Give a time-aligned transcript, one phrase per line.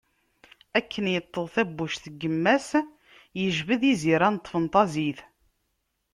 [0.79, 2.69] Akken yeṭṭeḍ tabbuct n yemma-s,
[3.39, 5.19] yejbed iziran n tfenṭazit.